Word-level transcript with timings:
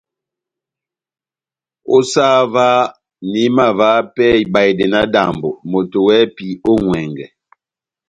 Ó 1.95 1.97
sah 2.11 2.35
óvah, 2.43 2.81
nahimavaha 3.29 3.99
pɛhɛ 4.15 4.35
ibahedɛ 4.43 4.85
náhádambɔ, 4.91 5.49
moto 5.69 5.97
wɛ́hɛ́pi 6.05 6.45
ó 6.69 6.71
ŋʼwɛngɛ! 6.83 7.25